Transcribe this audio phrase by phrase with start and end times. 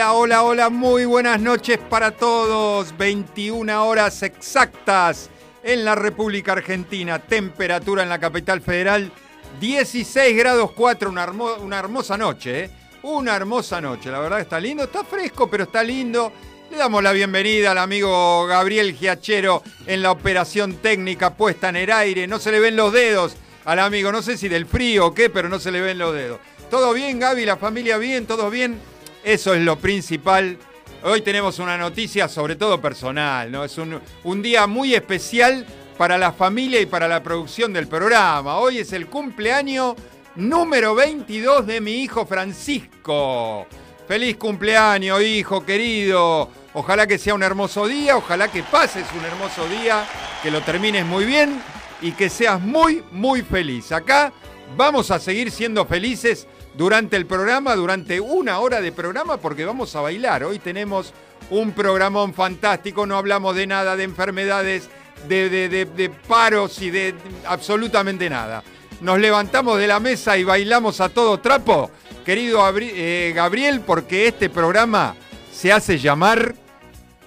[0.00, 2.96] Hola, hola, hola, muy buenas noches para todos.
[2.96, 5.28] 21 horas exactas
[5.62, 7.18] en la República Argentina.
[7.18, 9.12] Temperatura en la capital federal
[9.60, 12.70] 16 grados 4, una, una hermosa noche, ¿eh?
[13.02, 16.32] Una hermosa noche, la verdad está lindo, está fresco, pero está lindo.
[16.70, 21.92] Le damos la bienvenida al amigo Gabriel Giachero en la operación técnica puesta en el
[21.92, 22.26] aire.
[22.26, 23.36] No se le ven los dedos
[23.66, 26.14] al amigo, no sé si del frío o qué, pero no se le ven los
[26.14, 26.40] dedos.
[26.70, 27.44] ¿Todo bien, Gaby?
[27.44, 28.24] ¿La familia bien?
[28.24, 28.80] ¿Todo bien?
[29.22, 30.56] Eso es lo principal.
[31.02, 33.64] Hoy tenemos una noticia sobre todo personal, ¿no?
[33.64, 35.66] Es un, un día muy especial
[35.98, 38.58] para la familia y para la producción del programa.
[38.58, 39.94] Hoy es el cumpleaños
[40.36, 43.66] número 22 de mi hijo Francisco.
[44.08, 46.48] Feliz cumpleaños, hijo querido.
[46.72, 50.06] Ojalá que sea un hermoso día, ojalá que pases un hermoso día,
[50.42, 51.60] que lo termines muy bien
[52.00, 53.92] y que seas muy, muy feliz.
[53.92, 54.32] Acá
[54.76, 59.94] vamos a seguir siendo felices durante el programa, durante una hora de programa, porque vamos
[59.96, 60.44] a bailar.
[60.44, 61.12] Hoy tenemos
[61.50, 64.88] un programón fantástico, no hablamos de nada, de enfermedades,
[65.28, 67.14] de, paros y de
[67.46, 68.62] absolutamente nada.
[69.00, 71.90] Nos levantamos de la mesa y bailamos a todo trapo,
[72.24, 75.16] querido eh, Gabriel, porque este programa
[75.52, 76.54] se hace llamar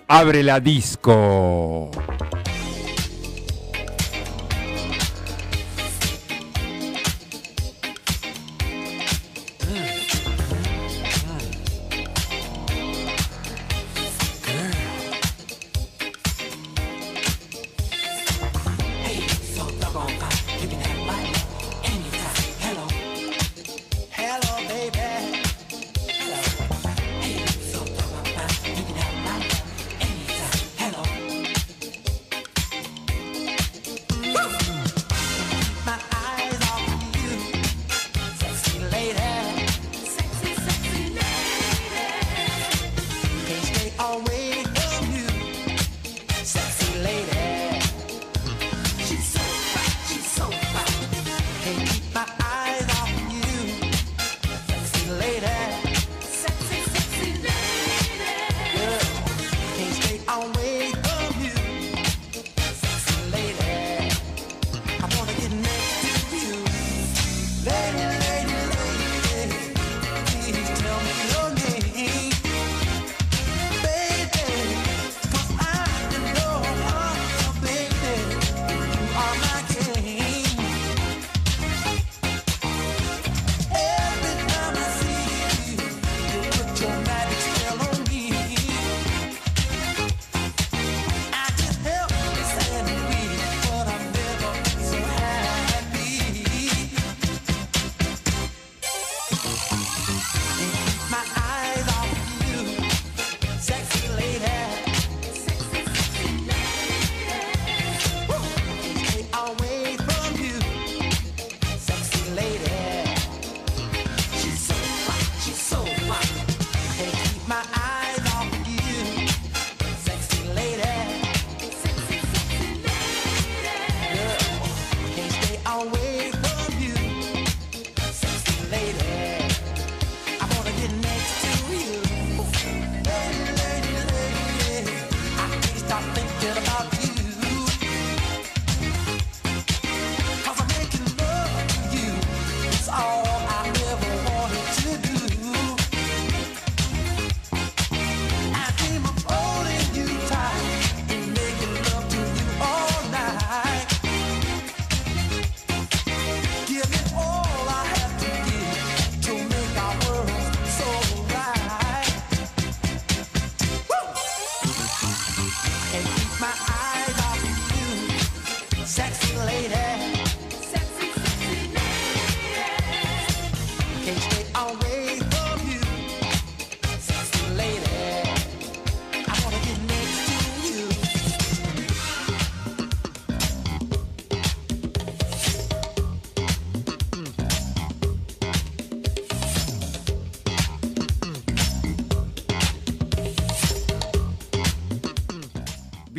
[0.08, 1.90] Abre la Disco.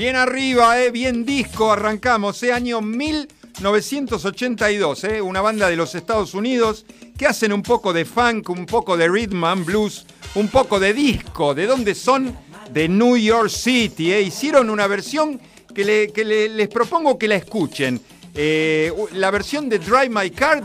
[0.04, 6.34] Bien arriba, eh, bien disco, arrancamos, eh, año 1982, eh, una banda de los Estados
[6.34, 6.84] Unidos
[7.16, 10.04] que hacen un poco de funk, un poco de rhythm and blues,
[10.34, 11.54] un poco de disco.
[11.54, 12.36] ¿De dónde son?
[12.70, 14.12] De New York City.
[14.12, 14.20] Eh.
[14.20, 15.40] Hicieron una versión
[15.74, 16.12] que,
[16.54, 17.98] les propongo que la escuchen.
[18.36, 20.64] Eh, la versión de Drive My Car,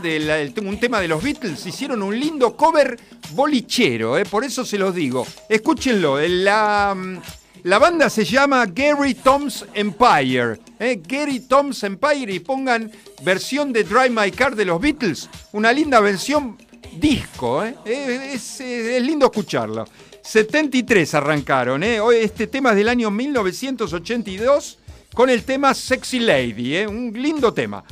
[0.62, 2.98] un tema de los Beatles, hicieron un lindo cover
[3.32, 5.24] bolichero, eh, por eso se los digo.
[5.48, 7.18] Escúchenlo, la, mm,
[7.64, 10.60] la banda se llama Gary Tom's Empire.
[10.78, 12.90] Eh, Gary Tom's Empire y pongan
[13.22, 15.28] versión de Drive My Car de los Beatles.
[15.52, 16.56] Una linda versión
[16.96, 17.74] disco, eh.
[17.84, 19.84] es, es, lindo escucharlo.
[20.22, 21.98] 73 arrancaron, ¿eh?
[22.20, 24.78] este tema es del año 1982
[25.14, 27.84] con el tema Sexy Lady, un lindo tema.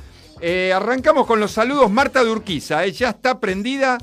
[0.75, 1.91] Arrancamos con los saludos.
[1.91, 3.99] Marta Durquiza, ya está prendida,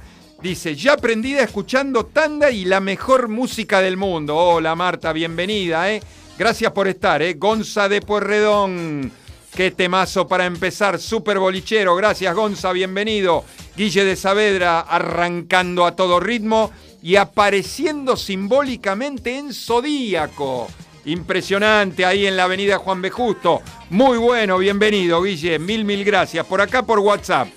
[0.46, 4.36] dice, ya prendida escuchando tanda y la mejor música del mundo.
[4.36, 5.92] Hola Marta, bienvenida.
[5.92, 6.04] ¿eh?
[6.38, 7.24] Gracias por estar.
[7.24, 7.34] ¿eh?
[7.34, 9.12] Gonza de Puerredón.
[9.56, 11.96] Qué temazo para empezar, super bolichero.
[11.96, 13.44] Gracias, Gonza, bienvenido.
[13.76, 16.72] Guille de Saavedra arrancando a todo ritmo
[17.02, 20.68] y apareciendo simbólicamente en Zodíaco.
[21.06, 23.10] Impresionante ahí en la avenida Juan B.
[23.10, 23.64] Justo.
[23.90, 25.58] Muy bueno, bienvenido, Guille.
[25.58, 26.46] Mil, mil gracias.
[26.46, 27.48] Por acá por WhatsApp.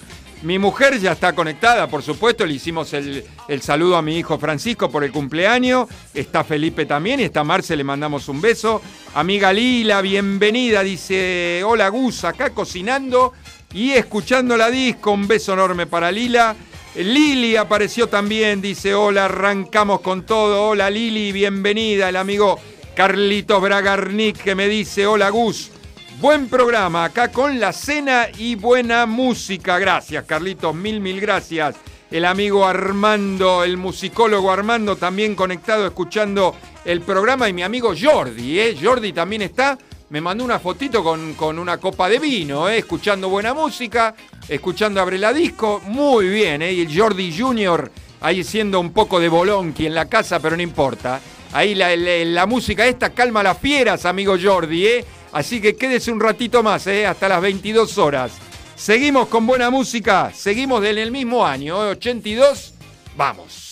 [0.43, 2.47] Mi mujer ya está conectada, por supuesto.
[2.47, 3.25] Le hicimos el,
[3.61, 5.89] saludo a mi hijo Francisco por el cumpleaños.
[6.15, 8.81] Está Felipe también y está Marce, le mandamos un beso.
[9.15, 10.85] Amiga Lila, bienvenida.
[10.85, 13.33] Dice, hola Gus, acá cocinando
[13.75, 15.11] y escuchando la disco.
[15.11, 16.55] Un beso enorme para Lila.
[16.95, 20.69] Lili apareció también, dice, hola, arrancamos con todo.
[20.69, 22.11] Hola Lili, bienvenida.
[22.11, 22.61] El amigo
[22.95, 25.73] Carlitos Bragarnik que me dice, hola Gus,
[26.21, 29.79] buen programa acá con la cena y buena música.
[29.79, 31.77] Gracias Carlitos, mil, mil gracias.
[32.11, 38.59] El amigo Armando, el musicólogo Armando también conectado escuchando el programa y mi amigo Jordi,
[38.59, 38.77] ¿eh?
[38.81, 39.79] Jordi también está.
[40.11, 42.79] Me mandó una fotito con, con una copa de vino, ¿eh?
[42.79, 44.15] escuchando buena música,
[44.49, 45.83] escuchando Abre la Disco.
[45.85, 46.73] Muy bien, ¿eh?
[46.73, 50.63] y el Jordi Junior ahí siendo un poco de bolonqui en la casa, pero no
[50.63, 51.21] importa.
[51.53, 55.05] Ahí la, música esta calma las fieras, amigo Jordi, ¿eh?
[55.33, 57.07] Así que quédese un ratito más, ¿eh?
[57.07, 58.33] Hasta las 22 horas.
[58.75, 62.59] Seguimos con buena música, seguimos en el mismo año, 82.
[62.59, 62.85] ¿eh?
[63.17, 63.68] Vamos.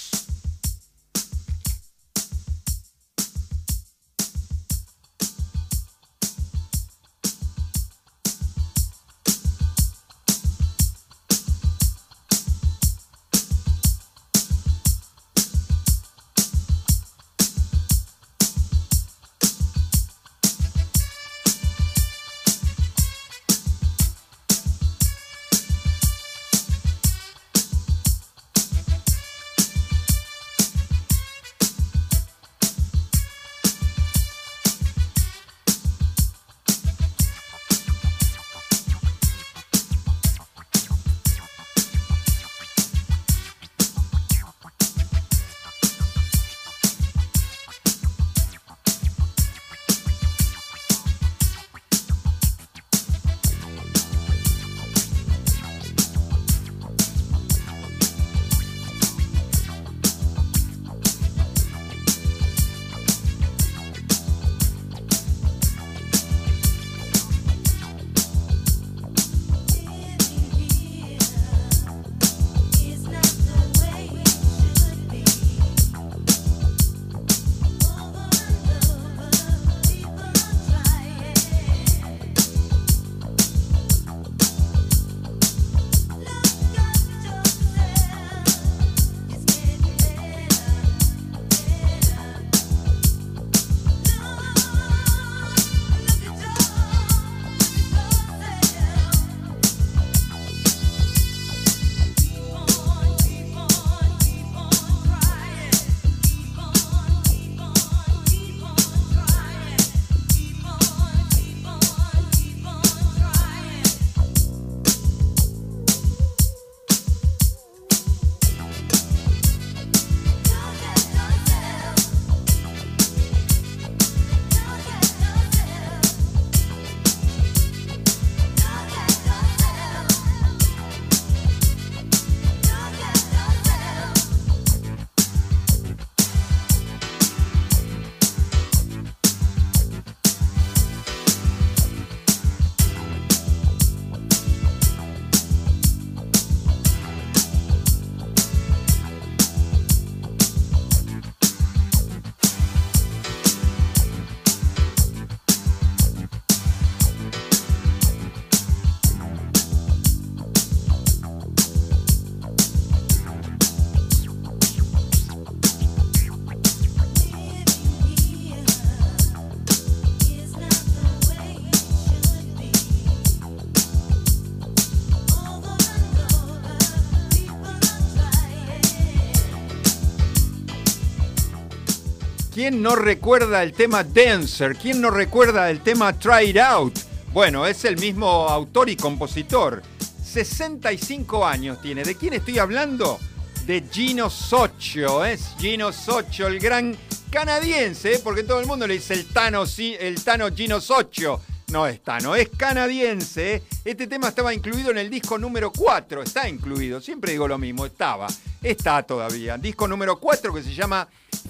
[182.69, 184.75] ¿Quién no recuerda el tema Dancer?
[184.75, 186.99] ¿Quién no recuerda el tema Try It Out?
[187.33, 189.85] Bueno, es el mismo autor y compositor.
[190.25, 192.03] 65 años tiene.
[192.03, 193.21] ¿De quién estoy hablando?
[193.67, 195.25] De Gino Socio.
[195.25, 196.97] Es Gino Socio, el gran
[197.31, 198.21] canadiense, ¿eh?
[198.25, 201.41] porque todo el mundo le dice el Tano, el Tano Gino Socio.
[201.69, 203.55] No es Tano, es canadiense.
[203.55, 203.63] ¿eh?
[203.85, 206.21] Este tema estaba incluido en el disco número 4.
[206.21, 208.27] Está incluido, siempre digo lo mismo, estaba.
[208.61, 209.57] Está todavía.
[209.57, 211.07] Disco número 4 que se llama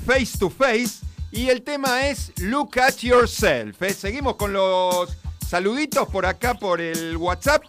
[0.07, 1.05] Face to Face.
[1.33, 3.83] Y el tema es Look at Yourself.
[3.83, 3.93] ¿eh?
[3.93, 7.65] Seguimos con los saluditos por acá por el WhatsApp.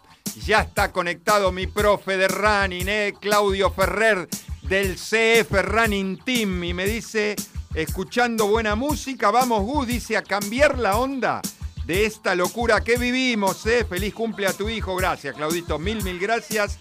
[0.46, 3.14] Ya está conectado mi profe de running, ¿eh?
[3.20, 4.28] Claudio Ferrer
[4.62, 6.64] del CF Running Team.
[6.64, 7.36] Y me dice,
[7.74, 11.42] escuchando buena música, vamos Gus, dice, a cambiar la onda
[11.88, 13.66] de esta locura que vivimos.
[13.66, 13.84] ¿eh?
[13.84, 14.96] Feliz cumple a tu hijo.
[14.96, 15.80] Gracias, Claudito.
[15.80, 16.78] Mil, mil gracias.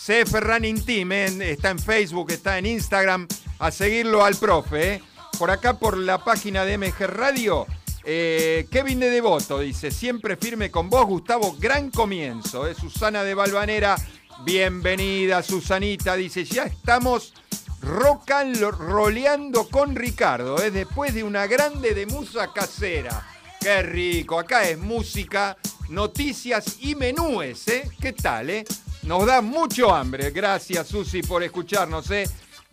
[0.00, 1.50] CF Running Team, ¿eh?
[1.50, 3.28] está en Facebook, está en Instagram.
[3.58, 4.94] A seguirlo al profe.
[4.94, 5.02] ¿eh?
[5.38, 7.66] Por acá, por la página de MG Radio.
[8.04, 12.66] Eh, Kevin de Devoto dice, siempre firme con vos, Gustavo, gran comienzo.
[12.66, 12.74] ¿eh?
[12.74, 13.96] Susana de Balvanera,
[14.42, 17.34] bienvenida, Susanita, dice, ya estamos
[17.82, 20.70] rocan roleando con Ricardo, ¿eh?
[20.70, 23.26] después de una grande de musa casera.
[23.60, 25.58] Qué rico, acá es música,
[25.90, 27.90] noticias y menúes, ¿eh?
[28.00, 28.64] ¿Qué tal, eh?
[29.02, 30.30] Nos da mucho hambre.
[30.30, 32.28] Gracias, Susi, por escucharnos, ¿eh?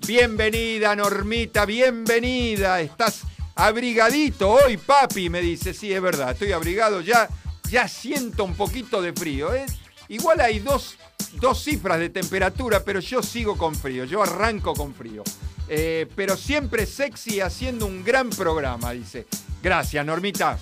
[0.06, 2.82] Bienvenida, Normita, bienvenida.
[2.82, 3.22] Estás
[3.56, 5.74] abrigadito hoy, papi, me dice.
[5.74, 7.30] Sí, es verdad, estoy abrigado ya.
[7.70, 9.66] Ya siento un poquito de frío, ¿eh?
[10.10, 10.98] Igual hay dos,
[11.34, 14.04] dos cifras de temperatura, pero yo sigo con frío.
[14.04, 15.24] Yo arranco con frío.
[15.70, 19.28] Eh, pero siempre sexy haciendo un gran programa, dice.
[19.64, 20.60] Gracias, Normita.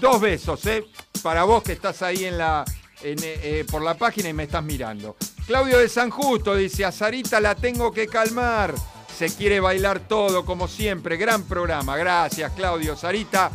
[0.00, 0.84] Dos besos, ¿eh?
[1.22, 2.64] Para vos que estás ahí en la,
[3.04, 5.16] eh, eh, por la página y me estás mirando.
[5.46, 8.74] Claudio de San Justo dice, a Sarita la tengo que calmar.
[9.16, 11.16] Se quiere bailar todo, como siempre.
[11.16, 11.96] Gran programa.
[11.96, 12.96] Gracias, Claudio.
[12.96, 13.50] Sarita,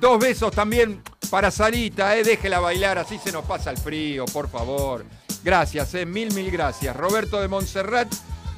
[0.00, 2.24] dos besos también para Sarita, ¿eh?
[2.24, 5.04] Déjela bailar, así se nos pasa el frío, por favor.
[5.44, 6.04] Gracias, ¿eh?
[6.04, 6.94] Mil, mil gracias.
[6.96, 8.12] Roberto de Montserrat,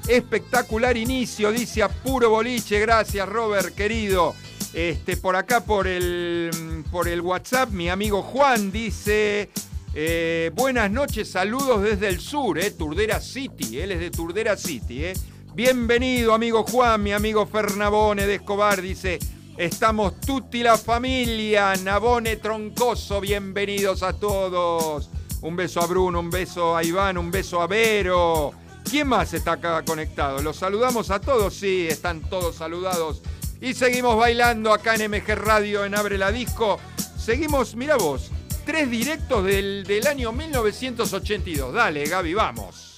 [0.09, 2.81] espectacular inicio, dice a puro boliche.
[2.81, 4.35] Gracias, Robert, querido.
[4.73, 9.51] Este, por acá, por el, por el WhatsApp, mi amigo Juan dice,
[9.95, 15.05] eh, buenas noches, saludos desde el sur, eh, Turdera City, él es de Turdera City.
[15.05, 15.15] Eh.
[15.55, 19.19] Bienvenido, amigo Juan, mi amigo Fernabone de Escobar, dice,
[19.57, 25.11] estamos tutti la familia, Nabone Troncoso, bienvenidos a todos.
[25.43, 28.53] Un beso a Bruno, un beso a Iván, un beso a Vero.
[28.89, 30.41] ¿Quién más está acá conectado?
[30.41, 31.55] ¿Los saludamos a todos?
[31.55, 33.23] Sí, están todos saludados
[33.63, 36.81] y seguimos bailando acá en MG Radio, en Abre la Disco.
[37.17, 38.33] Seguimos, mira vos,
[38.65, 41.73] tres directos del, del año 1982.
[41.73, 42.92] Dale, Gaby, vamos.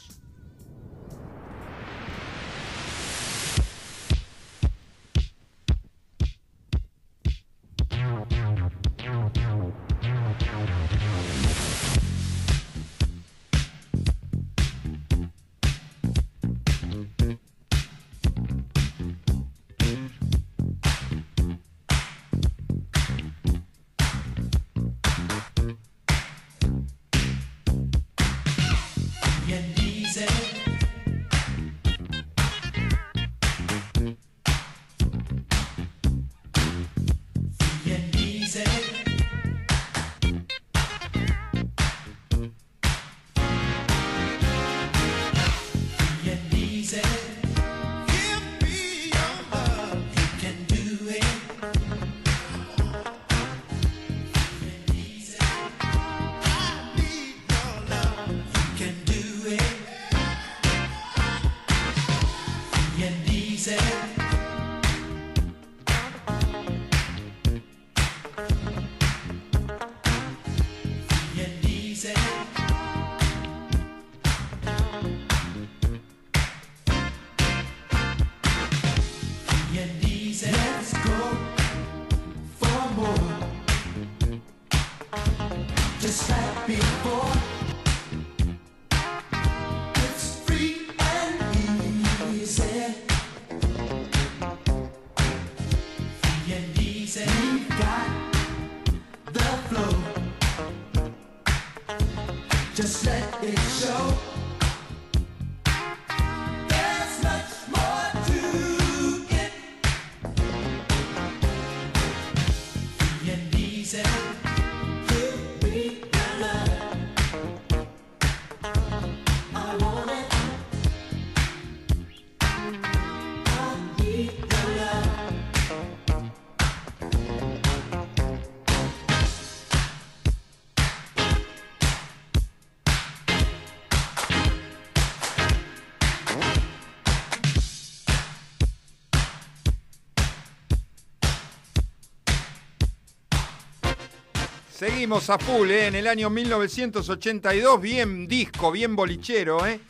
[144.94, 145.88] Seguimos a full, ¿eh?
[145.88, 149.80] En el año 1982, bien disco, bien bolichero, ¿eh?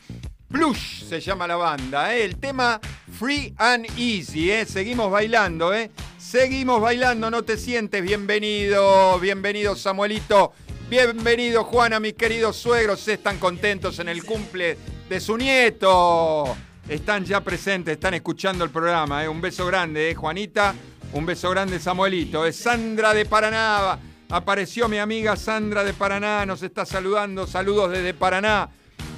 [0.49, 2.25] Plush se llama la banda, ¿eh?
[2.25, 2.81] El tema
[3.19, 4.65] Free and Easy, ¿eh?
[4.65, 5.91] Seguimos bailando, ¿eh?
[6.17, 8.01] Seguimos bailando, no te sientes.
[8.01, 10.53] Bienvenido, bienvenido Samuelito.
[10.89, 13.07] Bienvenido Juana, mis queridos suegros.
[13.07, 14.75] Están contentos en el cumple
[15.07, 16.57] de su nieto.
[16.89, 19.23] Están ya presentes, están escuchando el programa.
[19.23, 19.29] ¿eh?
[19.29, 20.15] Un beso grande, ¿eh?
[20.15, 20.73] Juanita.
[21.13, 22.43] Un beso grande, Samuelito.
[22.43, 23.99] Es Sandra de Paraná.
[24.35, 26.45] Apareció mi amiga Sandra de Paraná.
[26.45, 27.47] Nos está saludando.
[27.47, 28.69] Saludos desde Paraná.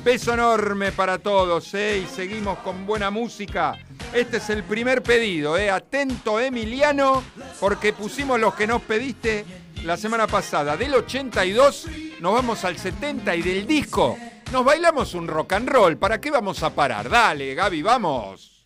[0.05, 1.73] Beso enorme para todos.
[1.73, 2.03] ¿eh?
[2.03, 3.73] Y seguimos con buena música.
[4.13, 5.57] Este es el primer pedido.
[5.57, 5.71] ¿eh?
[5.71, 7.23] Atento, Emiliano,
[7.59, 9.43] porque pusimos los que nos pediste
[9.83, 10.77] la semana pasada.
[10.77, 11.87] Del 82
[12.19, 14.19] nos vamos al 70 y del disco
[14.51, 15.97] nos bailamos un rock and roll.
[15.97, 17.09] ¿Para qué vamos a parar?
[17.09, 18.63] Dale, Gaby, vamos.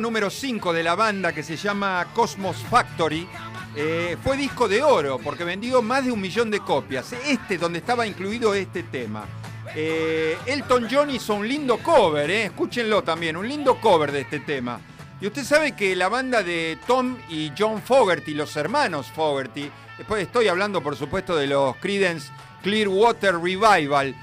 [0.00, 3.28] Número 5 de la banda, que se llama Cosmos Factory,
[3.74, 7.12] eh, fue disco de oro porque vendió más de un millón de copias.
[7.26, 9.24] Este, donde estaba incluido este tema.
[9.74, 14.40] Eh, Elton John hizo un lindo cover, eh, escúchenlo también, un lindo cover de este
[14.40, 14.80] tema.
[15.20, 20.22] Y usted sabe que la banda de Tom y John Fogerty, los hermanos Fogerty, después
[20.22, 22.30] estoy hablando por supuesto de los Creedence
[22.62, 24.14] Clearwater Revival,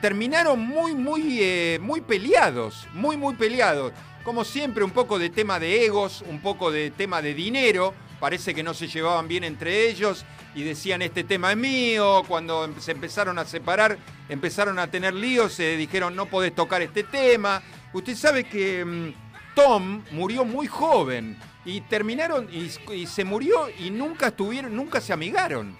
[0.00, 3.92] terminaron muy, muy, muy peleados, muy, muy peleados.
[4.28, 7.94] Como siempre, un poco de tema de egos, un poco de tema de dinero.
[8.20, 12.22] Parece que no se llevaban bien entre ellos y decían este tema es mío.
[12.28, 13.96] Cuando em, se empezaron a separar,
[14.28, 17.62] empezaron a tener líos, se dijeron no podés tocar este tema.
[17.94, 24.26] Usted sabe que mm, Tom murió muy joven y terminaron y, se murió y nunca
[24.26, 25.74] estuvieron, nunca se amigaron.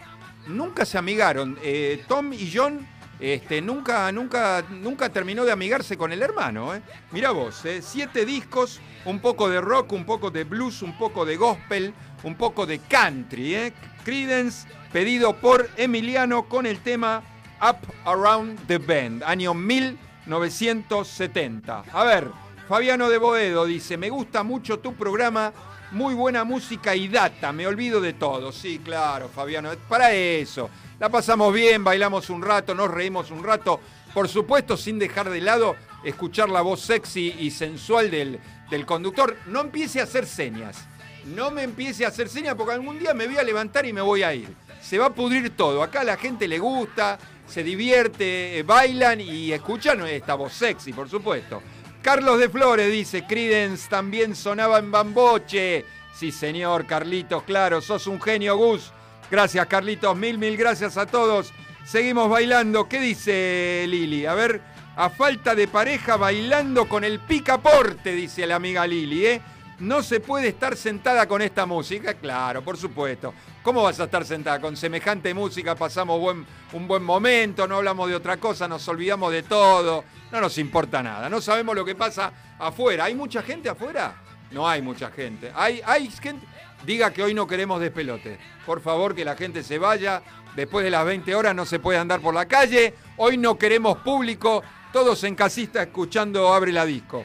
[0.46, 1.58] Nunca se amigaron.
[1.62, 2.88] Eh, Tom y John
[3.20, 6.72] este, nunca, nunca, nunca terminó de amigarse con el hermano.
[6.74, 6.82] ¿eh?
[7.10, 7.80] Mira vos, ¿eh?
[7.82, 12.36] siete discos, un poco de rock, un poco de blues, un poco de gospel, un
[12.36, 13.54] poco de country.
[13.54, 13.72] ¿eh?
[14.04, 17.22] Credence, pedido por Emiliano con el tema
[17.60, 21.84] Up Around the Bend, año 1970.
[21.92, 22.28] A ver,
[22.68, 25.52] Fabiano de Boedo dice, me gusta mucho tu programa,
[25.90, 28.52] muy buena música y data, me olvido de todo.
[28.52, 30.70] Sí, claro, Fabiano, para eso.
[30.98, 33.80] La pasamos bien, bailamos un rato, nos reímos un rato.
[34.12, 39.36] Por supuesto, sin dejar de lado escuchar la voz sexy y sensual del, del conductor.
[39.46, 40.88] No empiece a hacer señas.
[41.26, 44.00] No me empiece a hacer señas porque algún día me voy a levantar y me
[44.00, 44.48] voy a ir.
[44.82, 45.84] Se va a pudrir todo.
[45.84, 50.92] Acá a la gente le gusta, se divierte, eh, bailan y escuchan esta voz sexy,
[50.92, 51.62] por supuesto.
[52.02, 55.84] Carlos de Flores dice, Credence también sonaba en Bamboche.
[56.12, 58.92] Sí, señor, Carlitos, claro, sos un genio, Gus.
[59.30, 60.16] Gracias, Carlitos.
[60.16, 61.52] Mil, mil gracias a todos.
[61.84, 62.88] Seguimos bailando.
[62.88, 64.24] ¿Qué dice Lili?
[64.24, 64.62] A ver,
[64.96, 69.42] a falta de pareja bailando con el picaporte, dice la amiga Lili, ¿eh?
[69.80, 73.32] No se puede estar sentada con esta música, claro, por supuesto.
[73.62, 74.60] ¿Cómo vas a estar sentada?
[74.60, 76.34] Con semejante música pasamos
[76.72, 81.00] un buen momento, no hablamos de otra cosa, nos olvidamos de todo, no nos importa
[81.00, 83.04] nada, no sabemos lo que pasa afuera.
[83.04, 84.16] ¿Hay mucha gente afuera?
[84.50, 85.52] No hay mucha gente.
[85.54, 86.46] Hay, hay gente.
[86.84, 88.38] Diga que hoy no queremos despelote.
[88.64, 90.22] Por favor, que la gente se vaya.
[90.56, 92.94] Después de las 20 horas no se puede andar por la calle.
[93.16, 94.62] Hoy no queremos público.
[94.92, 97.24] Todos en casista escuchando Abre la Disco.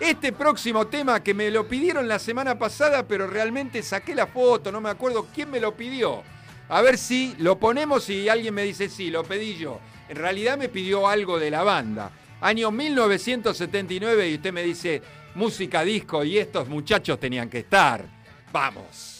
[0.00, 4.72] Este próximo tema que me lo pidieron la semana pasada, pero realmente saqué la foto,
[4.72, 6.22] no me acuerdo quién me lo pidió.
[6.68, 9.78] A ver si lo ponemos y alguien me dice sí, lo pedí yo.
[10.08, 12.10] En realidad me pidió algo de la banda.
[12.40, 15.00] Año 1979 y usted me dice
[15.36, 18.21] música disco y estos muchachos tenían que estar.
[18.52, 19.11] Vamos.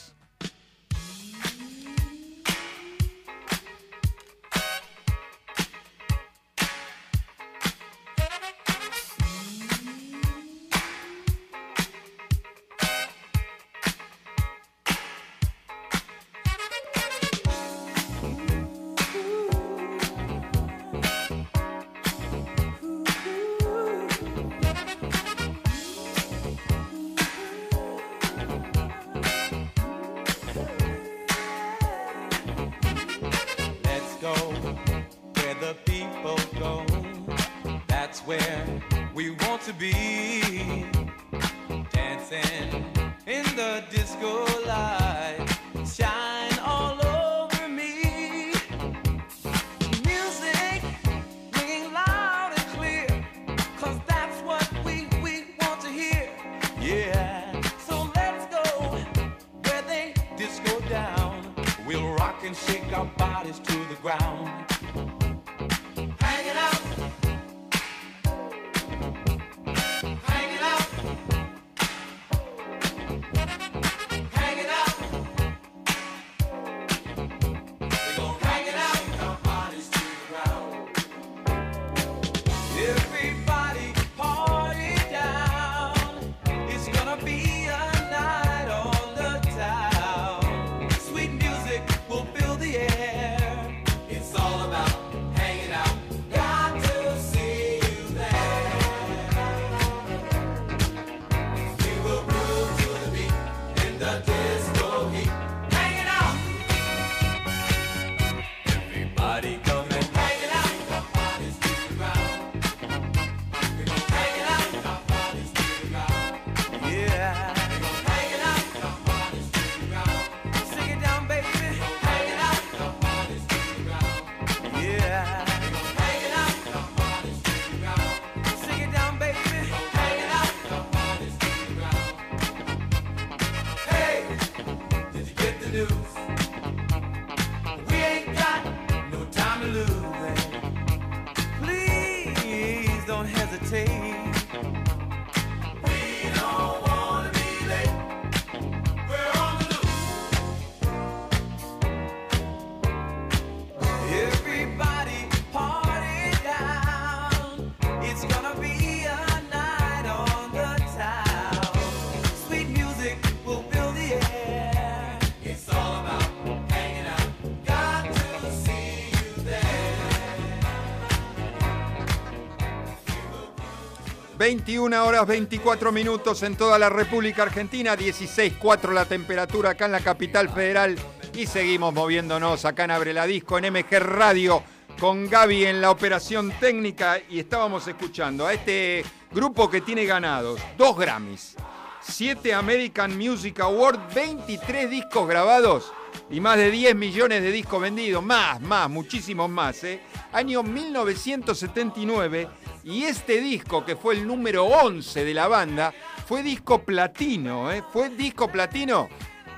[174.42, 177.96] ...21 horas 24 minutos en toda la República Argentina...
[177.96, 180.96] ...16.4 la temperatura acá en la capital federal...
[181.32, 183.56] ...y seguimos moviéndonos acá en Abre la Disco...
[183.56, 184.64] ...en MG Radio...
[184.98, 187.20] ...con Gaby en la operación técnica...
[187.30, 190.60] ...y estábamos escuchando a este grupo que tiene ganados...
[190.76, 191.54] ...dos Grammys...
[192.00, 195.92] 7 American Music Award, 23 discos grabados
[196.30, 198.24] y más de 10 millones de discos vendidos.
[198.24, 199.84] Más, más, muchísimos más.
[199.84, 200.00] ¿eh?
[200.32, 202.48] Año 1979
[202.84, 205.92] y este disco, que fue el número 11 de la banda,
[206.26, 207.70] fue disco platino.
[207.70, 207.82] ¿eh?
[207.92, 209.08] Fue disco platino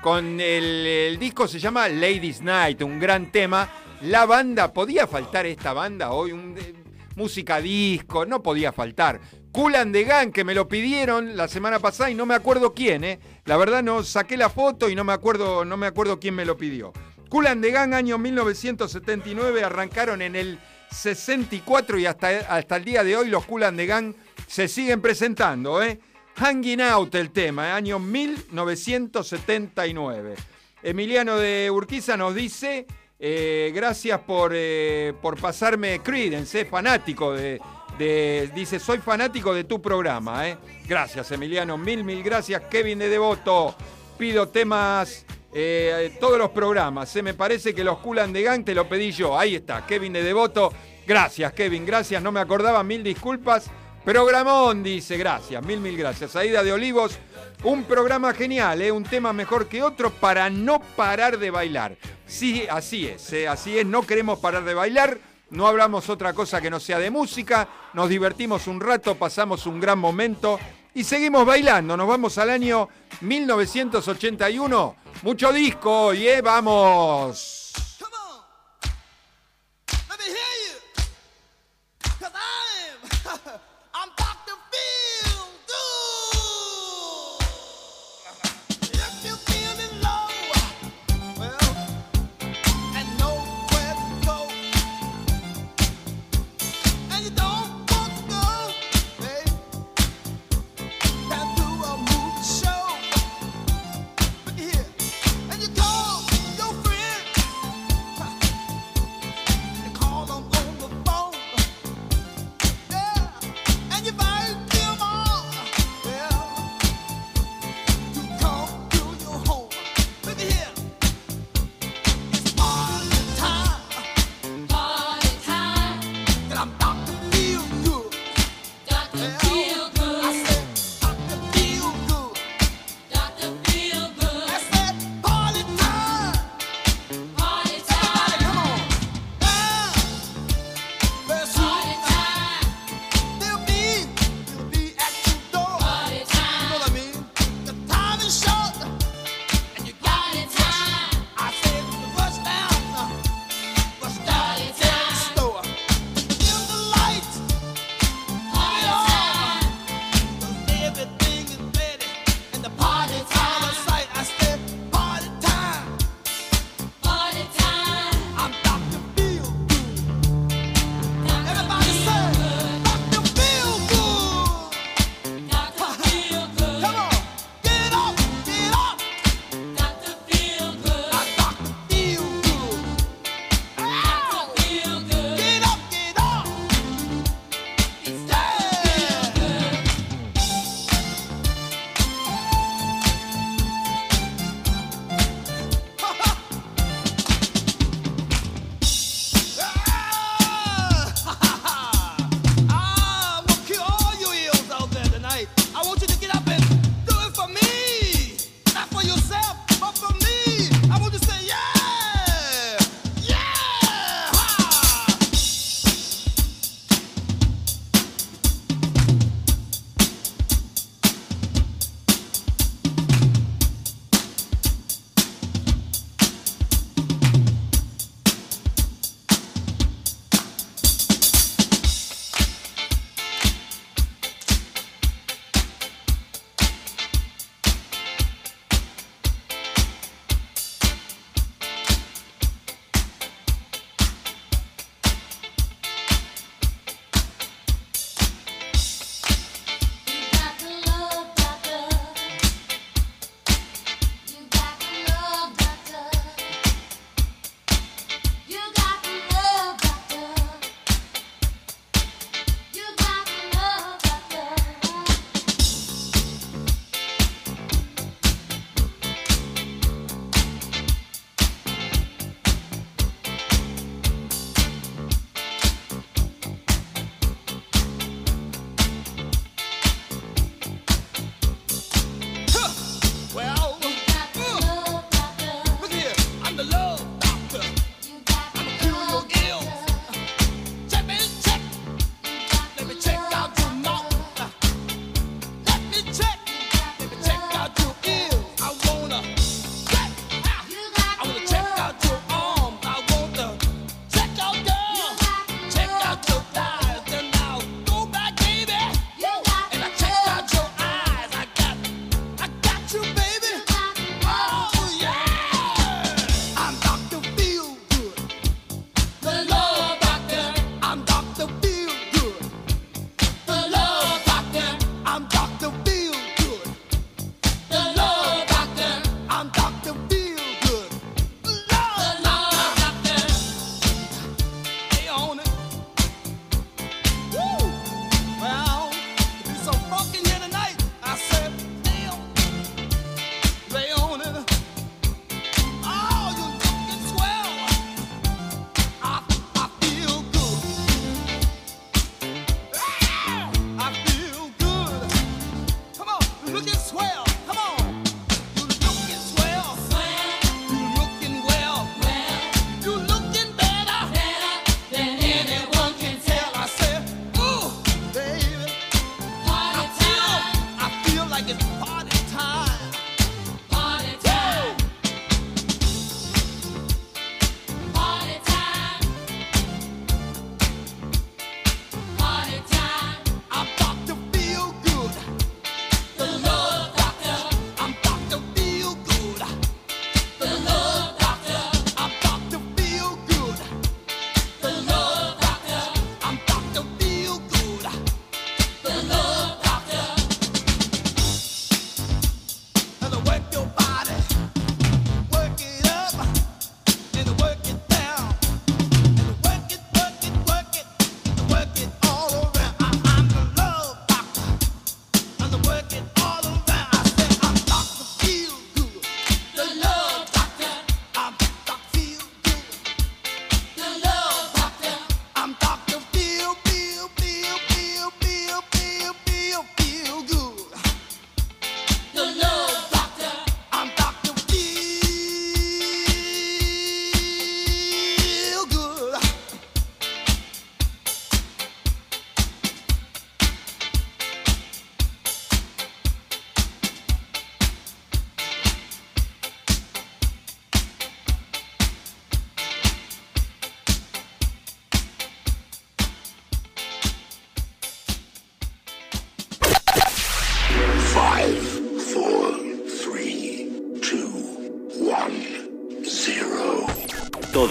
[0.05, 3.67] con el, disco se llama Ladies Night, un gran tema.
[4.03, 6.31] La banda, ¿podía faltar esta banda hoy?
[6.31, 6.55] Un,
[7.15, 9.19] música disco, no podía faltar.
[9.51, 13.03] Kulan de Gan, que me lo pidieron la semana pasada y no me acuerdo quién,
[13.03, 13.19] ¿eh?
[13.45, 16.45] La verdad no saqué la foto y no me acuerdo, no me acuerdo quién me
[16.45, 16.93] lo pidió.
[17.29, 20.59] Kulan de Gan, año 1979, arrancaron en el
[20.91, 24.13] 64 y hasta, hasta el día de hoy los Kulan de Gang
[24.47, 25.99] se siguen presentando, ¿eh?
[26.35, 27.71] Hanging Out el tema, ¿eh?
[27.71, 30.35] año 1979.
[30.83, 32.85] Emiliano de Urquiza nos dice,
[33.17, 37.61] eh, gracias por, eh, por pasarme Credence, fanático de,
[38.53, 40.47] dice, soy fanático de tu programa.
[40.47, 40.57] ¿eh?
[40.87, 41.77] Gracias, Emiliano.
[41.77, 42.63] Mil, mil gracias.
[42.69, 43.75] Kevin de Devoto.
[44.17, 45.25] Pido temas
[45.57, 47.07] eh, todos los programas.
[47.07, 49.39] Se me parece que los culan de gang te lo pedí yo.
[49.39, 50.73] Ahí está, Kevin de Devoto.
[51.07, 52.21] Gracias, Kevin, gracias.
[52.21, 53.71] No me acordaba, mil disculpas.
[54.03, 56.35] Programón, dice, gracias, mil, mil gracias.
[56.35, 57.17] Aida de Olivos,
[57.63, 58.91] un programa genial, ¿eh?
[58.91, 61.97] un tema mejor que otro para no parar de bailar.
[62.27, 63.47] Sí, así es, ¿eh?
[63.47, 65.17] así es, no queremos parar de bailar,
[65.49, 69.79] no hablamos otra cosa que no sea de música, nos divertimos un rato, pasamos un
[69.79, 70.59] gran momento
[70.95, 71.95] y seguimos bailando.
[71.95, 72.89] Nos vamos al año
[73.21, 74.95] 1981.
[75.21, 77.65] Mucho disco y vamos.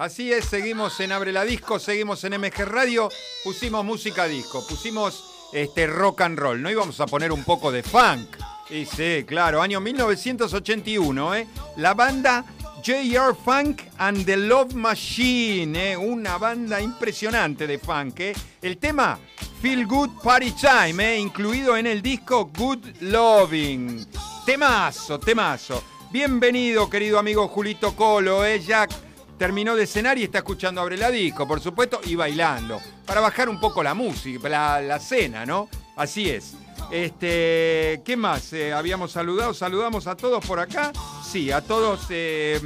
[0.00, 3.10] Así es, seguimos en Abre la Disco, seguimos en MG Radio,
[3.44, 7.82] pusimos música disco, pusimos este rock and roll, ¿no íbamos a poner un poco de
[7.82, 8.34] funk?
[8.70, 11.46] Y sí, claro, año 1981, ¿eh?
[11.76, 13.34] La banda J.R.
[13.44, 15.96] Funk and the Love Machine, ¿eh?
[15.98, 18.20] una banda impresionante de funk.
[18.20, 18.32] ¿eh?
[18.62, 19.18] El tema
[19.60, 21.18] Feel Good Party Time, ¿eh?
[21.18, 24.06] incluido en el disco Good Loving.
[24.46, 25.84] Temazo, temazo.
[26.10, 28.60] Bienvenido, querido amigo Julito Colo, ¿eh?
[28.60, 29.09] Jack
[29.40, 33.48] terminó de cenar y está escuchando Abre la Disco, por supuesto, y bailando, para bajar
[33.48, 34.50] un poco la música,
[34.82, 35.66] la, cena, ¿no?
[35.96, 36.52] Así es.
[36.90, 38.52] Este, ¿Qué más?
[38.52, 40.92] Eh, habíamos saludado, saludamos a todos por acá.
[41.24, 42.60] Sí, a todos eh,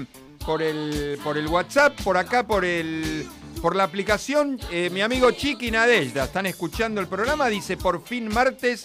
[0.45, 3.25] por, el, por el WhatsApp, por acá, por el
[3.61, 4.59] por la aplicación.
[4.71, 8.85] Eh, mi amigo Chiqui Nadelda, están escuchando el programa, dice por fin martes,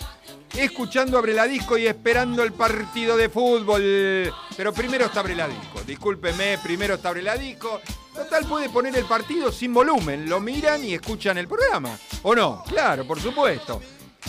[0.58, 4.34] escuchando Abre la Disco y esperando el partido de fútbol.
[4.56, 7.82] Pero primero está Abre la Disco, discúlpeme, primero está Abre la Disco.
[8.14, 11.98] Total puede poner el partido sin volumen, lo miran y escuchan el programa.
[12.24, 12.64] ¿O no?
[12.68, 13.82] Claro, por supuesto.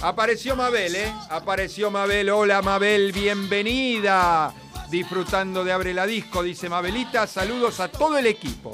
[0.03, 1.13] Apareció Mabel, ¿eh?
[1.29, 2.31] Apareció Mabel.
[2.31, 4.55] Hola Mabel, bienvenida.
[4.91, 7.27] Disfrutando de Abre la Disco, dice Mabelita.
[7.27, 8.73] Saludos a todo el equipo.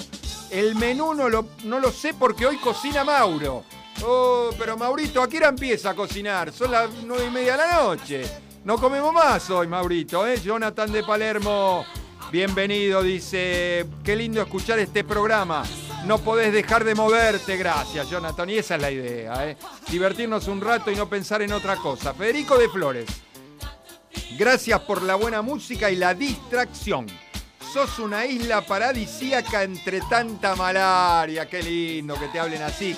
[0.57, 3.63] El menú no lo, no lo sé porque hoy cocina Mauro.
[4.03, 6.51] Oh, pero Maurito, ¿a qué hora empieza a cocinar?
[6.51, 8.23] Son las nueve y media de la noche.
[8.65, 10.41] No comemos más hoy, Maurito, ¿eh?
[10.41, 11.85] Jonathan de Palermo,
[12.33, 13.85] bienvenido, dice.
[14.03, 15.63] Qué lindo escuchar este programa.
[16.07, 18.49] No podés dejar de moverte, gracias, Jonathan.
[18.49, 19.59] Y esa es la idea, ¿eh?
[19.91, 22.15] Divertirnos un rato y no pensar en otra cosa.
[22.15, 23.07] Federico de Flores,
[24.39, 27.07] gracias por la buena música y la distracción
[27.73, 31.49] sos una isla paradisíaca entre tanta malaria.
[31.49, 32.97] Qué lindo que te hablen así.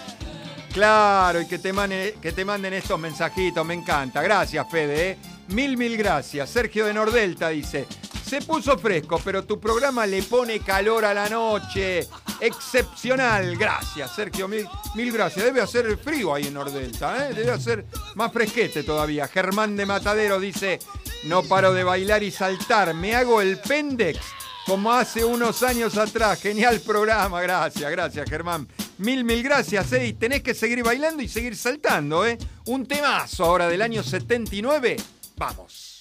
[0.73, 1.73] Claro, y que te,
[2.21, 4.23] que te manden estos mensajitos, me encanta.
[4.23, 5.11] Gracias, Fede.
[5.11, 5.19] ¿eh?
[5.49, 6.51] Mil, mil gracias.
[6.51, 7.87] Sergio de Nordelta dice,
[8.25, 12.07] se puso fresco, pero tu programa le pone calor a la noche.
[12.41, 13.57] Excepcional.
[13.57, 14.47] Gracias, Sergio.
[14.47, 15.45] Mil, mil gracias.
[15.45, 17.29] Debe hacer frío ahí en Nordelta.
[17.29, 17.35] ¿eh?
[17.35, 19.27] Debe hacer más fresquete todavía.
[19.27, 20.79] Germán de Matadero dice,
[21.25, 22.93] no paro de bailar y saltar.
[22.95, 24.21] Me hago el pendex
[24.69, 26.41] como hace unos años atrás.
[26.43, 28.69] Genial programa, gracias, gracias Germán.
[28.99, 30.14] Mil, mil gracias, ¿eh?
[30.19, 32.37] tenés que seguir bailando y seguir saltando, ¿eh?
[32.66, 34.97] Un temazo ahora del año 79.
[35.37, 35.97] Vamos.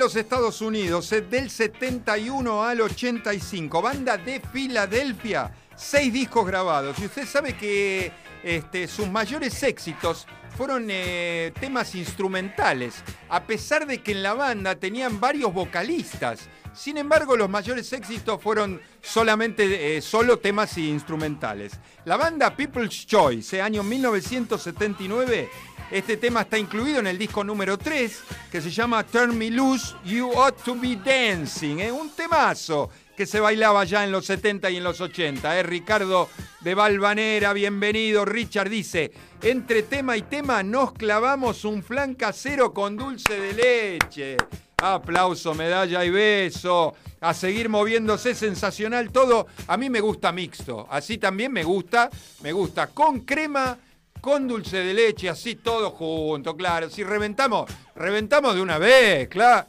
[0.00, 3.82] Los Estados Unidos, eh, del 71 al 85.
[3.82, 6.98] Banda de Filadelfia, seis discos grabados.
[6.98, 8.10] Y usted sabe que
[8.42, 10.26] este, sus mayores éxitos
[10.56, 16.48] fueron eh, temas instrumentales, a pesar de que en la banda tenían varios vocalistas.
[16.72, 21.72] Sin embargo, los mayores éxitos fueron solamente eh, solo temas instrumentales.
[22.06, 25.50] La banda People's Choice, año 1979,
[25.90, 29.96] este tema está incluido en el disco número 3, que se llama Turn Me Loose,
[30.04, 31.78] You Ought to Be Dancing.
[31.80, 35.58] Es un temazo que se bailaba ya en los 70 y en los 80.
[35.58, 35.62] ¿eh?
[35.62, 36.28] Ricardo
[36.60, 38.24] de Valvanera, bienvenido.
[38.24, 39.10] Richard dice,
[39.42, 44.36] entre tema y tema nos clavamos un flan casero con dulce de leche.
[44.76, 46.94] Aplauso, medalla y beso.
[47.20, 49.46] A seguir moviéndose, sensacional todo.
[49.66, 50.86] A mí me gusta mixto.
[50.88, 52.08] Así también me gusta.
[52.42, 53.76] Me gusta con crema,
[54.20, 56.88] con dulce de leche, así todo junto, claro.
[56.90, 59.66] Si reventamos, reventamos de una vez, claro.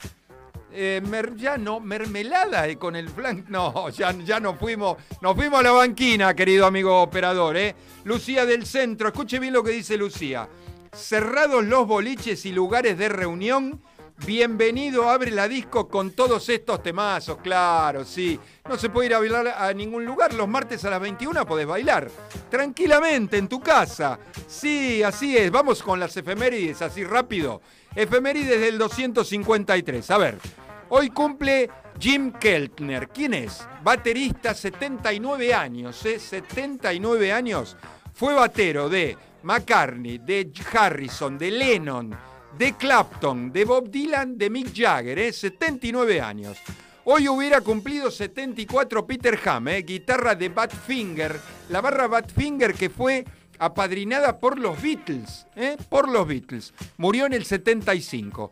[0.73, 1.01] Eh,
[1.35, 3.45] ya no, mermelada eh, con el flan.
[3.49, 7.57] No, ya, ya nos fuimos, nos fuimos a la banquina, querido amigo operador.
[7.57, 7.75] Eh.
[8.03, 10.47] Lucía del Centro, escuche bien lo que dice Lucía.
[10.93, 13.81] Cerrados los boliches y lugares de reunión,
[14.17, 18.39] Bienvenido, abre la disco con todos estos temazos, claro, sí.
[18.69, 21.65] No se puede ir a bailar a ningún lugar, los martes a las 21 podés
[21.65, 22.09] bailar.
[22.49, 24.19] Tranquilamente, en tu casa.
[24.47, 25.49] Sí, así es.
[25.51, 27.61] Vamos con las efemérides, así rápido.
[27.95, 30.11] Efemérides del 253.
[30.11, 30.37] A ver,
[30.89, 33.09] hoy cumple Jim Keltner.
[33.09, 33.67] ¿Quién es?
[33.83, 36.19] Baterista, 79 años, ¿eh?
[36.19, 37.75] 79 años.
[38.13, 44.73] Fue batero de McCartney, de Harrison, de Lennon de Clapton, de Bob Dylan, de Mick
[44.75, 45.33] Jagger, ¿eh?
[45.33, 46.57] 79 años.
[47.03, 49.81] Hoy hubiera cumplido 74 Peter Ham, ¿eh?
[49.81, 51.39] guitarra de Badfinger,
[51.69, 53.25] la barra Badfinger que fue
[53.57, 55.77] apadrinada por los Beatles, ¿eh?
[55.89, 56.73] por los Beatles.
[56.97, 58.51] Murió en el 75.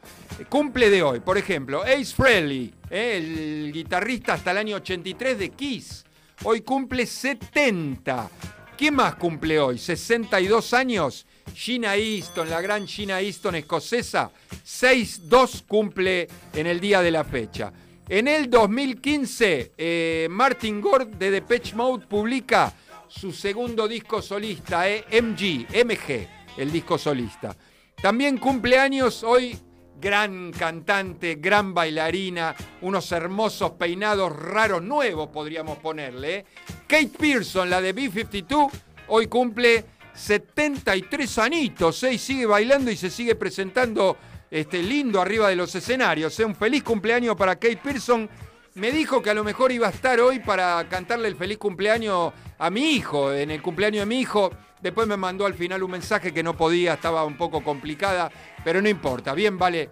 [0.49, 3.17] Cumple de hoy, por ejemplo, Ace Frehley, ¿eh?
[3.17, 6.05] el guitarrista hasta el año 83 de Kiss.
[6.43, 8.29] Hoy cumple 70.
[8.77, 9.77] ¿Quién más cumple hoy?
[9.77, 11.27] 62 años.
[11.53, 14.31] Gina Easton, la gran Gina Easton escocesa,
[14.65, 17.71] 6-2 cumple en el día de la fecha.
[18.07, 22.73] En el 2015, eh, Martin Gore de Depeche Mode publica
[23.07, 26.27] su segundo disco solista, eh, MG, MG,
[26.57, 27.55] el disco solista.
[28.01, 29.57] También cumple años hoy
[29.99, 36.37] gran cantante, gran bailarina, unos hermosos peinados raros, nuevos podríamos ponerle.
[36.37, 36.45] Eh.
[36.87, 38.71] Kate Pearson, la de B-52,
[39.07, 39.85] hoy cumple
[40.19, 42.13] 73 anitos, ¿eh?
[42.13, 44.17] y sigue bailando y se sigue presentando
[44.51, 46.37] este, lindo arriba de los escenarios.
[46.39, 46.45] ¿eh?
[46.45, 48.29] Un feliz cumpleaños para Kate Pearson.
[48.75, 52.33] Me dijo que a lo mejor iba a estar hoy para cantarle el feliz cumpleaños
[52.57, 54.51] a mi hijo, en el cumpleaños de mi hijo.
[54.81, 58.29] Después me mandó al final un mensaje que no podía, estaba un poco complicada,
[58.63, 59.89] pero no importa, bien vale,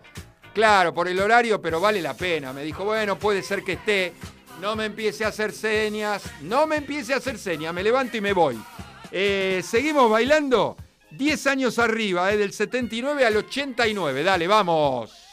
[0.53, 2.53] claro, por el horario, pero vale la pena.
[2.53, 4.13] Me dijo, bueno, puede ser que esté,
[4.61, 8.21] no me empiece a hacer señas, no me empiece a hacer señas, me levanto y
[8.21, 8.57] me voy.
[9.11, 10.77] Eh, seguimos bailando.
[11.11, 14.23] 10 años arriba, eh, del 79 al 89.
[14.23, 15.26] Dale, vamos.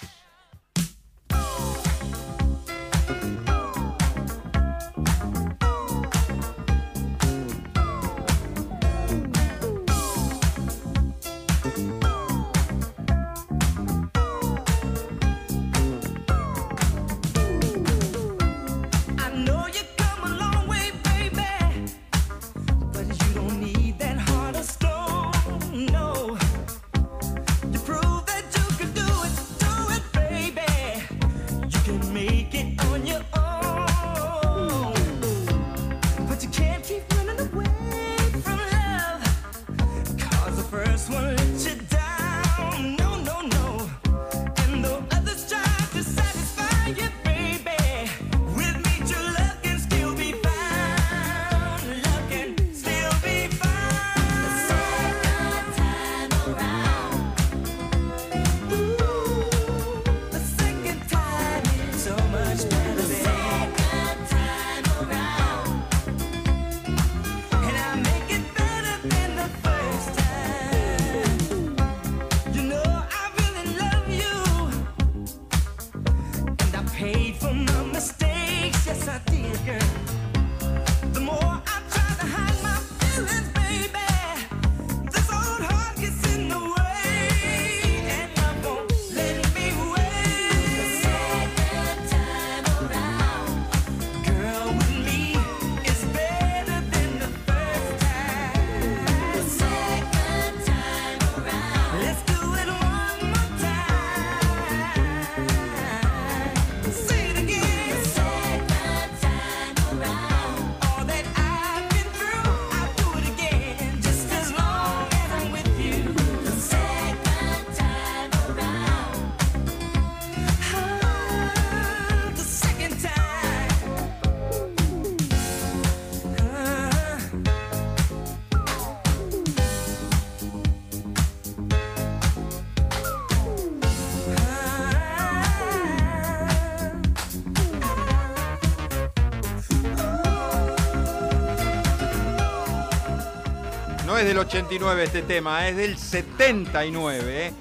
[144.34, 147.52] Del 89 este tema, es del 79, ¿eh?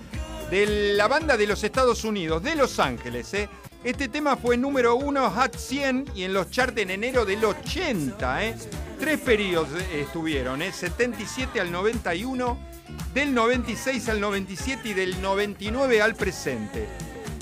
[0.49, 3.31] de la banda de los Estados Unidos, de Los Ángeles.
[3.35, 3.47] ¿eh?
[3.83, 8.45] Este tema fue número uno Hot 100 y en los charts en enero del 80.
[8.45, 8.55] ¿eh?
[8.99, 10.71] Tres periodos estuvieron, ¿eh?
[10.71, 12.57] 77 al 91,
[13.13, 16.87] del 96 al 97 y del 99 al presente.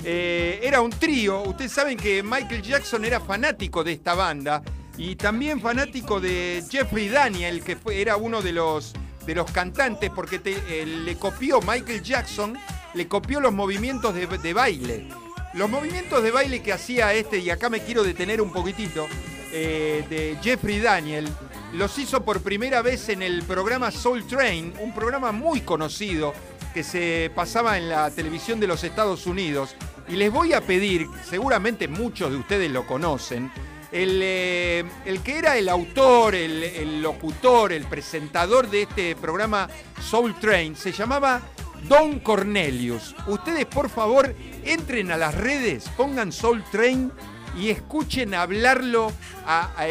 [0.04, 4.62] Eh, era un trío, ustedes saben que Michael Jackson era fanático de esta banda
[4.98, 8.92] y también fanático de Jeffrey Daniel, que era uno de los,
[9.26, 12.58] de los cantantes, porque eh, le copió Michael Jackson,
[12.94, 15.08] le copió los movimientos de, baile.
[15.54, 19.06] Los movimientos de baile que hacía este, y acá me quiero detener un poquitito,
[19.52, 21.28] eh, de Jeffrey Daniel,
[21.74, 26.32] los hizo por primera vez en el programa Soul Train, un programa muy conocido
[26.72, 29.74] que se pasaba en la televisión de los Estados Unidos.
[30.08, 33.50] Y les voy a pedir, seguramente muchos de ustedes lo conocen,
[33.92, 39.68] eh, el, que era el autor, el, locutor, el presentador de este programa
[40.00, 41.42] Soul Train se llamaba
[41.88, 43.14] Don Cornelius.
[43.26, 44.34] Ustedes por favor
[44.64, 47.12] entren a las redes, pongan Soul Train
[47.58, 49.12] y escuchen hablarlo,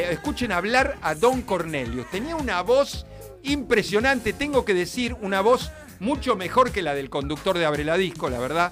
[0.09, 2.09] escuchen hablar a Don Cornelius.
[2.09, 3.05] Tenía una voz
[3.43, 8.39] impresionante, tengo que decir, una voz mucho mejor que la del conductor de Abreladisco, la
[8.39, 8.71] verdad.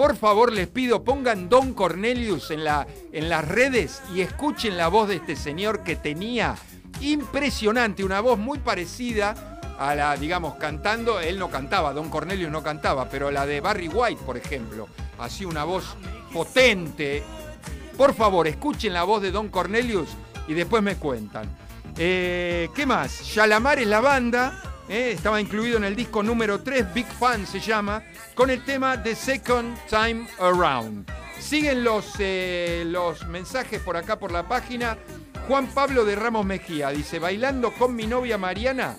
[0.00, 4.88] Por favor, les pido, pongan Don Cornelius en, la, en las redes y escuchen la
[4.88, 6.56] voz de este señor que tenía
[7.02, 12.62] impresionante, una voz muy parecida a la, digamos, cantando, él no cantaba, Don Cornelius no
[12.62, 14.88] cantaba, pero la de Barry White, por ejemplo,
[15.18, 15.94] así una voz
[16.32, 17.22] potente.
[17.98, 20.08] Por favor, escuchen la voz de Don Cornelius
[20.48, 21.54] y después me cuentan.
[21.98, 23.20] Eh, ¿Qué más?
[23.22, 27.60] Shalamar es la banda, eh, estaba incluido en el disco número 3, Big Fan se
[27.60, 28.02] llama,
[28.34, 31.08] con el tema The Second Time Around.
[31.38, 34.98] Siguen los, eh, los mensajes por acá por la página.
[35.46, 38.96] Juan Pablo de Ramos Mejía dice, bailando con mi novia Mariana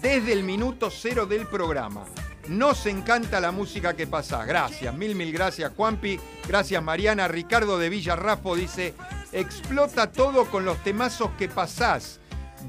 [0.00, 2.04] desde el minuto cero del programa.
[2.46, 4.44] Nos encanta la música que pasa.
[4.44, 6.20] Gracias, mil, mil gracias, Juanpi.
[6.46, 7.26] Gracias, Mariana.
[7.26, 8.94] Ricardo de Villarrafo dice:
[9.32, 12.20] explota todo con los temazos que pasás.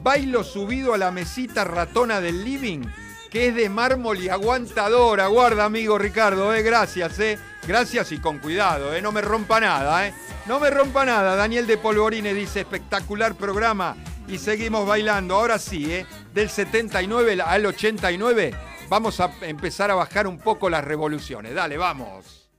[0.02, 2.82] Bailo subido a la mesita ratona del living,
[3.30, 5.28] que es de mármol y aguantadora.
[5.28, 6.62] Guarda, amigo Ricardo, eh.
[6.62, 7.38] Gracias, eh.
[7.68, 9.02] Gracias y con cuidado, eh.
[9.02, 10.14] No me rompa nada, eh.
[10.46, 11.36] No me rompa nada.
[11.36, 13.96] Daniel de Polvorine dice, espectacular programa.
[14.28, 15.36] Y seguimos bailando.
[15.36, 16.06] Ahora sí, eh.
[16.34, 18.54] Del 79 al 89
[18.90, 21.54] vamos a empezar a bajar un poco las revoluciones.
[21.54, 22.50] Dale, vamos.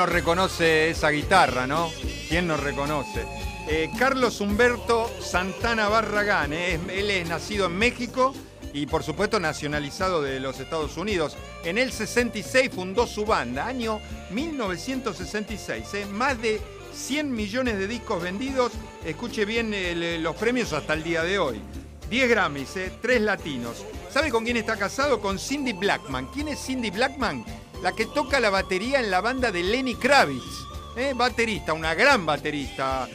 [0.00, 1.90] ¿Quién nos reconoce esa guitarra, no?
[2.26, 3.26] ¿Quién nos reconoce?
[3.68, 8.32] Eh, Carlos Humberto Santana Barragán, eh, él es nacido en México
[8.72, 11.36] y por supuesto nacionalizado de los Estados Unidos.
[11.64, 16.62] En el 66 fundó su banda, año 1966, eh, más de
[16.94, 18.72] 100 millones de discos vendidos,
[19.04, 19.74] escuche bien
[20.22, 21.60] los premios hasta el día de hoy.
[22.08, 22.70] 10 Grammys,
[23.02, 23.84] 3 latinos.
[24.10, 25.20] ¿Sabe con quién está casado?
[25.20, 26.28] Con Cindy Blackman.
[26.32, 27.44] ¿Quién es Cindy Blackman?
[27.82, 30.66] La que toca la batería en la banda de Lenny Kravitz.
[31.14, 33.08] Baterista, una gran baterista,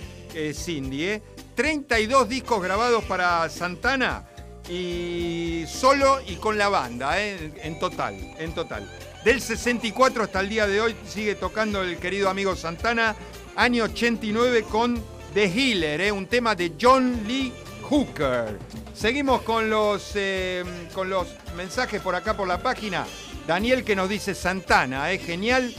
[0.53, 1.21] Cindy.
[1.55, 4.25] 32 discos grabados para Santana
[4.69, 7.53] y solo y con la banda, ¿eh?
[7.63, 8.89] en total, en total.
[9.23, 13.15] Del 64 hasta el día de hoy sigue tocando el querido amigo Santana,
[13.55, 15.01] año 89 con
[15.33, 16.11] The Healer, ¿eh?
[16.11, 17.53] un tema de John Lee
[17.89, 18.59] Hooker.
[18.93, 20.63] Seguimos con los, eh,
[20.93, 23.05] con los mensajes por acá por la página.
[23.47, 25.73] Daniel que nos dice Santana, es genial,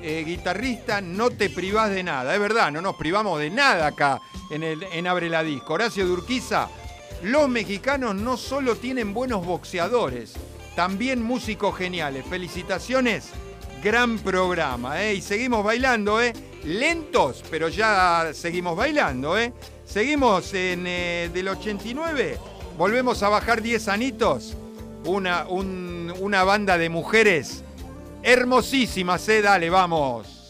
[0.00, 2.34] guitarrista, no te privás de nada.
[2.34, 4.20] Es verdad, no nos privamos de nada acá
[4.50, 5.74] en, el, en Abre la Disco.
[5.74, 6.68] Horacio Durquiza
[7.22, 10.32] los mexicanos no solo tienen buenos boxeadores,
[10.74, 12.24] también músicos geniales.
[12.28, 13.28] Felicitaciones,
[13.82, 15.14] gran programa, ¿eh?
[15.14, 16.32] Y seguimos bailando, ¿eh?
[16.64, 19.52] Lentos, pero ya seguimos bailando, ¿eh?
[19.84, 22.38] Seguimos en eh, del 89,
[22.76, 24.56] volvemos a bajar 10 anitos.
[25.04, 27.64] Una, una banda de mujeres
[28.22, 29.42] hermosísimas, ¿eh?
[29.42, 30.41] Dale, vamos.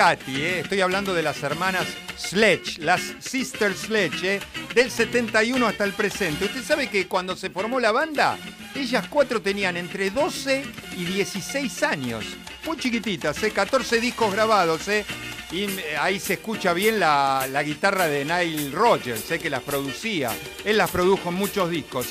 [0.00, 0.60] Katy, eh.
[0.60, 1.86] estoy hablando de las hermanas
[2.16, 4.40] Sledge, las Sister Sledge, eh,
[4.74, 6.46] del 71 hasta el presente.
[6.46, 8.38] Usted sabe que cuando se formó la banda,
[8.74, 10.64] ellas cuatro tenían entre 12
[10.96, 12.24] y 16 años,
[12.64, 14.88] muy chiquititas, 14 eh, discos grabados,
[15.52, 15.66] y
[16.00, 20.30] ahí se escucha bien la, guitarra de Nile Rogers, que las producía.
[20.64, 22.06] Él las produjo en muchos discos.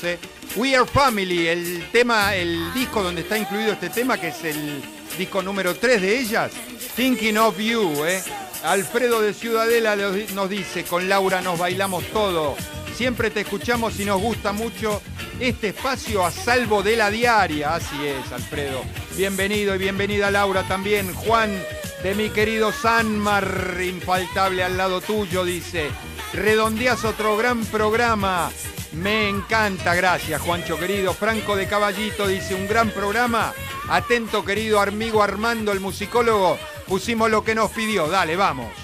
[0.54, 4.80] We Are Family, el tema, el disco donde está incluido este tema, que es el
[5.20, 6.50] disco número 3 de ellas,
[6.96, 8.22] Thinking of You, ¿eh?
[8.64, 9.94] Alfredo de Ciudadela
[10.34, 12.56] nos dice, con Laura nos bailamos todo.
[12.96, 15.02] Siempre te escuchamos y nos gusta mucho
[15.38, 17.74] este espacio a salvo de la diaria.
[17.74, 18.82] Así es, Alfredo.
[19.14, 21.12] Bienvenido y bienvenida Laura también.
[21.12, 21.54] Juan,
[22.02, 25.90] de mi querido Sanmar, infaltable al lado tuyo, dice.
[26.32, 28.50] Redondeas otro gran programa.
[28.92, 31.14] Me encanta, gracias Juancho querido.
[31.14, 33.52] Franco de Caballito dice, un gran programa.
[33.88, 36.58] Atento querido amigo Armando, el musicólogo.
[36.86, 38.08] Pusimos lo que nos pidió.
[38.08, 38.79] Dale, vamos.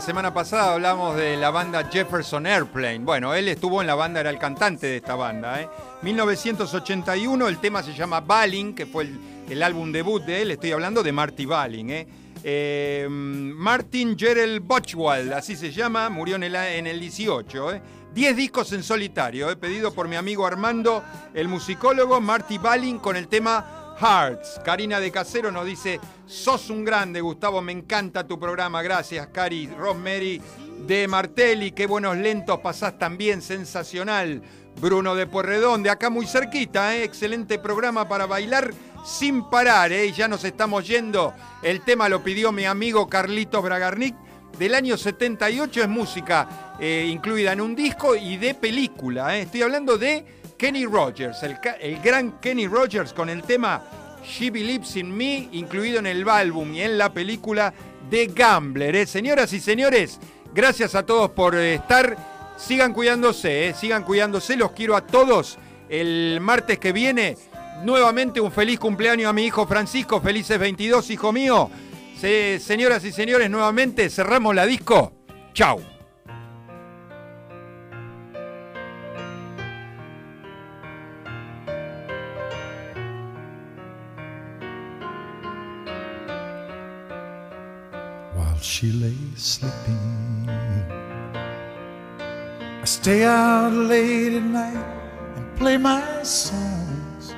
[0.00, 3.00] La semana pasada hablamos de la banda Jefferson Airplane?
[3.00, 5.60] Bueno, él estuvo en la banda, era el cantante de esta banda.
[5.60, 5.68] ¿eh?
[6.00, 9.10] 1981, el tema se llama Balling, que fue
[9.46, 10.52] el, álbum debut de él.
[10.52, 11.90] Estoy hablando de Marty Balling.
[11.90, 12.06] ¿eh?
[12.42, 17.74] Eh, Martin Gerald Botchwald, así se llama, murió en el, en el 18.
[17.74, 17.82] ¿eh?
[18.14, 23.28] 10 discos en solitario, pedido por mi amigo Armando, el musicólogo Marty Balling, con el
[23.28, 24.60] tema Hearts.
[24.64, 28.82] Karina de Casero nos dice, sos un grande, Gustavo, me encanta tu programa.
[28.82, 29.66] Gracias, Cari.
[29.66, 30.40] Rosemary
[30.86, 34.42] de Martelli, qué buenos lentos pasás también, sensacional.
[34.80, 37.04] Bruno de Porredón, de acá muy cerquita, ¿eh?
[37.04, 38.72] excelente programa para bailar
[39.04, 40.10] sin parar, ¿eh?
[40.12, 41.34] ya nos estamos yendo.
[41.62, 44.14] El tema lo pidió mi amigo Carlitos Bragarnik.
[44.58, 49.36] Del año 78 es música eh, incluida en un disco y de película.
[49.36, 49.42] ¿eh?
[49.42, 51.56] Estoy hablando de Kenny Rogers, el,
[52.02, 53.82] gran Kenny Rogers con el tema
[54.22, 57.72] She Believes in Me, incluido en el álbum y en la película
[58.10, 58.94] de Gambler.
[58.94, 59.06] ¿eh?
[59.06, 60.20] Señoras y señores,
[60.52, 62.14] gracias a todos por eh, estar.
[62.58, 63.74] Sigan cuidándose, ¿eh?
[63.74, 64.54] sigan cuidándose.
[64.54, 65.56] Los quiero a todos.
[65.88, 67.38] El martes que viene,
[67.82, 70.20] nuevamente un feliz cumpleaños a mi hijo Francisco.
[70.20, 71.70] Felices 22, hijo mío.
[72.20, 75.14] señoras y señores, nuevamente cerramos la disco.
[75.54, 75.80] Chau.
[88.80, 90.48] She lay sleeping.
[92.78, 94.86] I stay out late at night
[95.36, 97.34] and play my songs.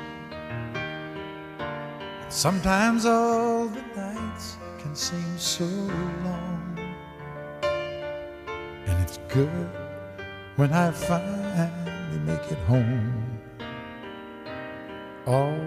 [2.29, 6.79] Sometimes all the nights can seem so long.
[8.87, 9.69] And it's good
[10.55, 13.41] when I finally make it home
[15.27, 15.59] all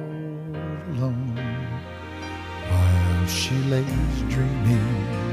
[0.92, 1.36] alone
[2.70, 5.25] while she lays dreaming.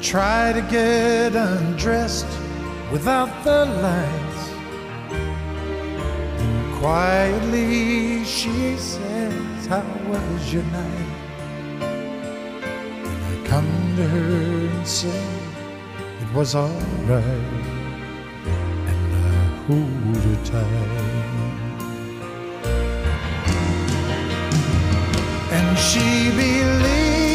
[0.00, 2.28] Try to get undressed
[2.92, 4.48] without the lights.
[5.10, 11.08] And quietly she says, How was your night?
[13.02, 15.24] And I come to her and say,
[16.20, 17.24] It was alright.
[18.86, 21.08] And I hold her tight.
[25.50, 27.27] And she believes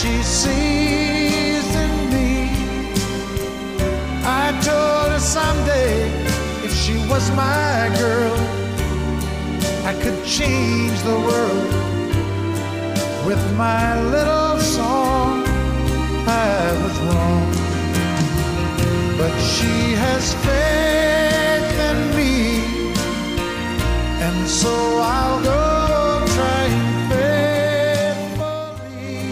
[0.00, 2.50] she sees in me.
[4.22, 5.94] I told her someday
[6.64, 8.36] if she was my girl,
[9.90, 11.72] I could change the world
[13.26, 15.42] with my little song.
[16.28, 17.48] I was wrong,
[19.18, 19.74] but she
[20.04, 22.34] has faith in me,
[24.26, 24.98] and so